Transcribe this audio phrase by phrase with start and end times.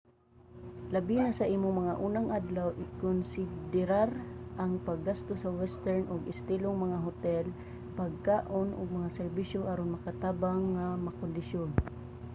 [0.93, 4.09] labi na sa imong mga unang adlaw ikonsiderar
[4.61, 7.45] ang paggasto sa western og estilong mga hotel
[7.99, 11.69] pagkaon ug mga serbisyo aron makatabang nga makondisyon